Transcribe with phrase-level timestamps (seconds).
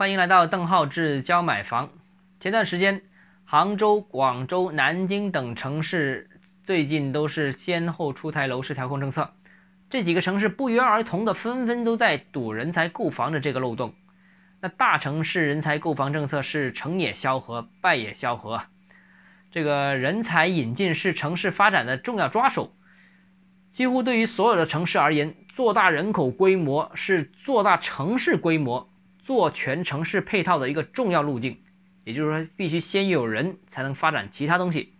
[0.00, 1.90] 欢迎来到邓浩志教买房。
[2.40, 3.02] 前段时间，
[3.44, 6.30] 杭州、广州、南京等城市
[6.64, 9.34] 最近都是先后出台楼市调控政策，
[9.90, 13.92] 这几个城市不约而同的纷纷都在堵人才购房的这个漏洞。
[14.62, 18.62] 那大城市人才购房政策是成也萧何，败也萧何。
[19.50, 22.72] 这个人才引进是城市发展的重要抓手，
[23.70, 28.88] 几乎对于所有的城市而言，做大人口规模是做大城市规模、
[29.30, 31.62] 做全城市配套的一个重要路径。
[32.02, 34.94] 也就是说，必须先有人才能发展其他东西。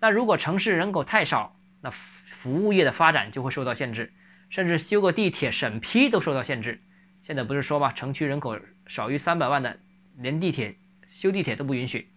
[0.00, 4.14] 那如果城市人口太少，那服务业的发展就会受到限制，
[4.48, 6.80] 甚至修个地铁审批都受到限制。
[7.20, 9.78] 现在不是说嘛，城区人口少于三百万的，
[10.16, 10.76] 连地铁
[11.10, 12.08] 修地铁都不允许。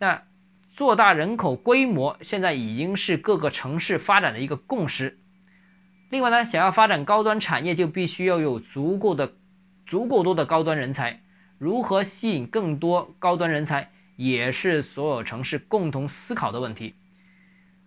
[0.00, 0.24] 那
[0.72, 5.20] 做大人口规模现在已经是各个城市发展的一个共识。
[6.08, 9.34] 另外呢，想要发展高端产业，就必须要有足够的、
[9.90, 11.20] 足够多的高端人才。
[11.58, 16.94] 如何吸引更多高端人才，也是所有城市共同思考的问题。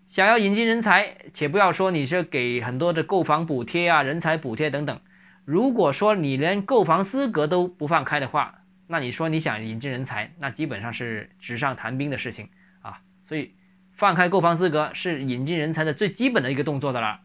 [0.09, 4.99] 想要引进人才，且不要说你是给很多的购房补贴啊、人才补贴等等。
[5.45, 12.49] 如果说你连购房资格都不放开的话，那你说你想引进人才，那基本上是纸上谈兵的事情
[12.81, 12.99] 啊。
[13.23, 13.53] 所以，
[13.93, 17.21] 放开购房资格是引进人才的最基本的一个动作的了。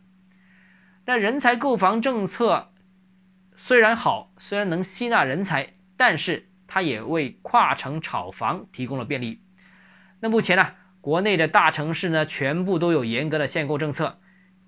[1.04, 2.70] 那人才购房政策
[3.58, 5.74] 虽然好，虽然能吸纳人才。
[6.00, 9.42] 但是它也为跨城炒房提供了便利。
[10.20, 10.68] 那目前呢，
[11.00, 14.20] 国内的大城市呢，全部都有严格的限购政策，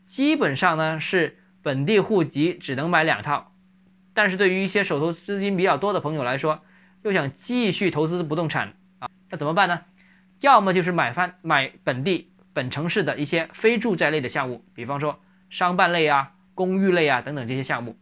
[0.05, 3.55] 基本上呢是本地户籍只能买两套。
[4.13, 6.65] 但是对于一些手头资金比较多的朋友来说，
[7.05, 9.83] 又想继续投资不动产啊，那怎么办呢？
[10.41, 17.93] 要么就是买翻买本地本城市的一些非住宅类的项目，比方说商办类啊、公寓类啊等等这些项目；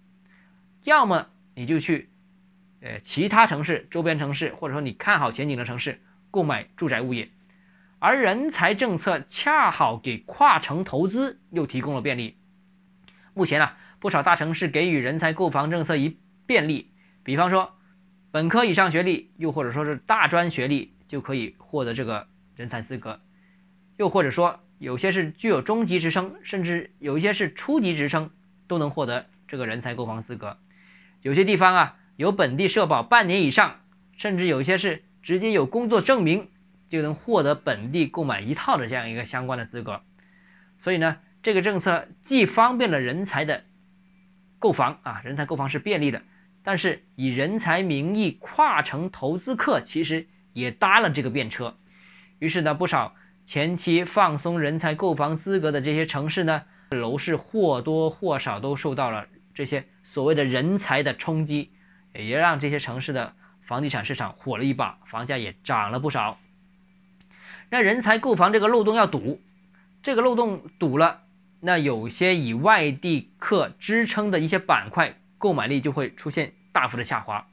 [0.88, 2.10] 要么你就去。
[2.80, 7.28] 呃，其他城市、周边城市，或者说你看好前景的城市，购买住宅物业，
[7.98, 12.36] 而人才政策恰好给跨城投资又提供了便利。
[13.34, 16.92] 目前啊，不少大城市给予人才购房政策一便利，
[17.24, 17.74] 比方说
[18.30, 23.20] 本科以上学历，又或者说是大专学历就可以获得这个人才资格，
[23.96, 28.30] 又或者说有些是具有中级职称，甚至有一些是初级职称，
[28.68, 30.56] 都能获得这个人才购房资格。
[31.28, 31.94] 有些地方啊。
[32.16, 33.76] 有本地社保半年以上，
[34.16, 36.48] 甚至有些是直接有工作证明
[36.88, 40.00] 就能获得本地购买一套的这样一个相关的资格。
[40.78, 43.62] 所以呢，这个政策既方便了人才的
[44.58, 46.22] 购房啊，人才购房是便利的，
[46.64, 51.76] 但是以人才名义跨城投资客其实也搭了这个便车。
[52.40, 53.14] 于是呢，不少
[53.46, 59.28] 前期放松人才购房资格的这些城市呢，楼市或多或少都受到了
[59.58, 61.72] 这些所谓的人才的冲击。
[62.14, 66.38] 也让这些城市的房地产市场火了一把，房价也涨了不少。
[67.70, 69.40] 那人才购房这个漏洞要堵，
[70.02, 71.20] 这个漏洞堵了，
[71.60, 77.46] 那有些以外地客支撑的一些板块，购买力就会出现大幅的下滑。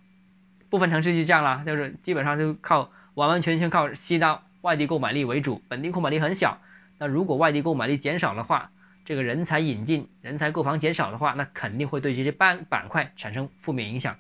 [0.69, 6.59] 部分城市就这样了，就是基本上就靠完完全全靠吸纳外地购买力为主，本地购买力很小。
[6.97, 8.71] 那如果外地购买力减少的话，
[9.05, 14.17] 这个人才引进、人才购房减少的话，那肯定会对这些板板块产生负面影响。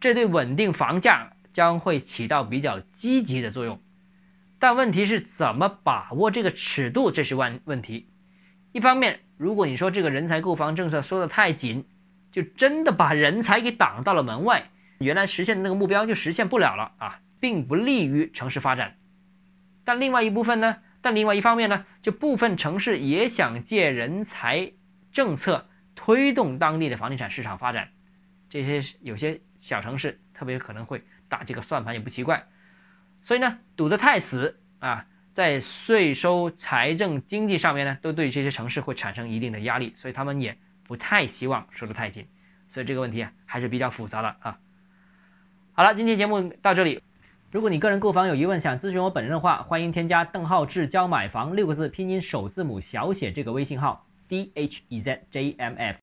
[0.00, 3.80] 这对稳定房价将会起到比较积极的作用，
[4.58, 8.08] 但问题是怎么把握这个尺度，这是问问题。
[8.72, 11.86] 一方面，如果你说这个人才购房政策收的太紧，
[12.30, 18.96] 就真的把人才给挡到了门外，原来实现的那个目标就实现不了了啊，并不利于城市发展。
[19.84, 20.76] 但另外一部分呢？
[21.02, 24.72] 但另外一方面呢，就部分城市也想借人才
[25.12, 27.90] 政策推动当地的房地产市场发展，
[28.48, 29.42] 这些有些。
[29.62, 32.48] 小城市特别可能会打这个算盘也不奇怪，
[33.22, 42.26] 所以呢堵得太死啊，在税收、财政、经济上面呢，都对这些城市会产生一定的压力，所以他们也不太希望收得太紧，
[42.68, 44.58] 所以这个问题啊还是比较复杂的啊。
[45.74, 47.00] 好了，今天节目到这里，
[47.52, 55.98] 如果你个人购房有疑问想咨询我本人的话，欢迎添加邓浩志教买房六个字拼音首字母小写这个微信号 d h e z j m f。